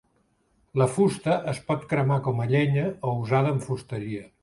[0.81, 4.31] La fusta es pot cremar com a llenya o usada en fusteria.